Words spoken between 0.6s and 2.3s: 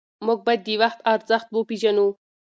د وخت ارزښت وپېژنو.